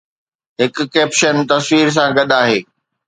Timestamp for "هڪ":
0.59-0.75